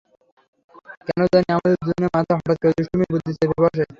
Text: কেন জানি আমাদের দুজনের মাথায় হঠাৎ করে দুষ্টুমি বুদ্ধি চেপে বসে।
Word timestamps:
কেন 1.07 1.19
জানি 1.33 1.47
আমাদের 1.51 1.73
দুজনের 1.77 2.11
মাথায় 2.15 2.37
হঠাৎ 2.39 2.57
করে 2.61 2.73
দুষ্টুমি 2.77 3.05
বুদ্ধি 3.11 3.31
চেপে 3.33 3.57
বসে। 3.63 3.83